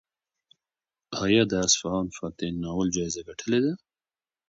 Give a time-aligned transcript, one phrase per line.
[1.23, 3.73] ایا د اصفهان فاتح ناول جایزه ګټلې ده؟